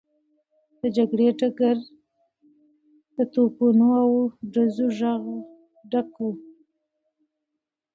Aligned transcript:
د 0.81 0.83
جګړې 0.95 1.27
ډګر 1.39 1.77
د 3.15 3.17
توپونو 3.33 3.87
او 4.03 4.11
ډزو 4.53 4.87
غږ 4.97 5.23
ډک 5.91 6.11
و. 6.33 6.33